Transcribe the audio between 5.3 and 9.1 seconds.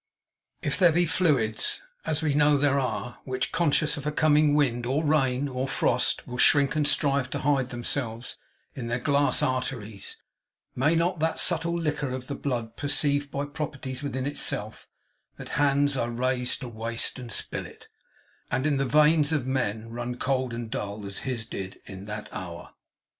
or frost, will shrink and strive to hide themselves in their